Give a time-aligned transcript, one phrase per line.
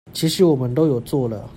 [0.13, 1.47] 其實我們都有做了